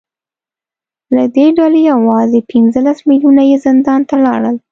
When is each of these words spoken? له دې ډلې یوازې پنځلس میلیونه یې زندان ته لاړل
له 1.15 1.23
دې 1.35 1.47
ډلې 1.57 1.81
یوازې 1.91 2.39
پنځلس 2.51 2.97
میلیونه 3.07 3.41
یې 3.49 3.57
زندان 3.65 4.01
ته 4.09 4.15
لاړل 4.25 4.55